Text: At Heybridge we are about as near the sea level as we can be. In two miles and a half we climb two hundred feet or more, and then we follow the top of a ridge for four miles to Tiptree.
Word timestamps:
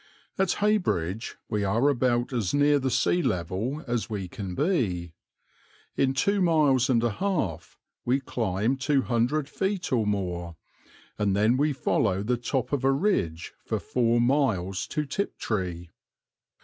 At 0.39 0.53
Heybridge 0.53 1.35
we 1.47 1.63
are 1.63 1.87
about 1.87 2.33
as 2.33 2.55
near 2.55 2.79
the 2.79 2.89
sea 2.89 3.21
level 3.21 3.83
as 3.85 4.09
we 4.09 4.27
can 4.27 4.55
be. 4.55 5.13
In 5.95 6.15
two 6.15 6.41
miles 6.41 6.89
and 6.89 7.03
a 7.03 7.11
half 7.11 7.77
we 8.03 8.19
climb 8.19 8.77
two 8.77 9.03
hundred 9.03 9.47
feet 9.47 9.91
or 9.91 10.07
more, 10.07 10.55
and 11.19 11.35
then 11.35 11.55
we 11.55 11.71
follow 11.71 12.23
the 12.23 12.35
top 12.35 12.73
of 12.73 12.83
a 12.83 12.91
ridge 12.91 13.53
for 13.63 13.77
four 13.77 14.19
miles 14.19 14.87
to 14.87 15.05
Tiptree. 15.05 15.89